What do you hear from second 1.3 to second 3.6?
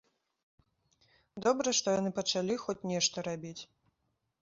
Добра, што яны пачалі хоць нешта рабіць.